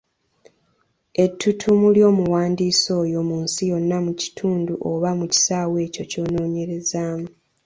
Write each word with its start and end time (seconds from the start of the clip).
Ettuttumu 1.23 1.85
ly’omuwandiisi 1.95 2.89
oyo 3.01 3.19
mu 3.29 3.35
nsi 3.45 3.61
yonna, 3.71 3.97
mu 4.05 4.11
kitundu 4.21 4.73
oba 4.91 5.09
mu 5.19 5.25
kisaawe 5.33 5.77
ekyo 5.85 6.03
ky’onoonyererezaamu. 6.11 7.27